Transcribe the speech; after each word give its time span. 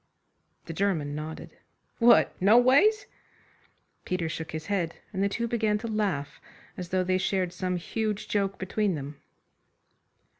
The 0.65 0.73
German 0.73 1.13
nodded. 1.13 1.59
"What! 1.99 2.33
Noways?" 2.41 3.05
Peter 4.03 4.27
shook 4.29 4.51
his 4.51 4.65
head, 4.65 4.95
and 5.13 5.21
the 5.21 5.29
two 5.29 5.47
began 5.47 5.77
to 5.77 5.87
laugh 5.87 6.41
as 6.75 6.89
though 6.89 7.03
they 7.03 7.19
shared 7.19 7.53
some 7.53 7.75
huge 7.75 8.27
joke 8.27 8.57
between 8.57 8.95
them. 8.95 9.21